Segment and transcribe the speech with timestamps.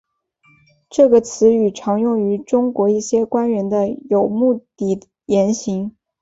[0.89, 5.95] 这个词语常用于中国一些官员的有目的言行。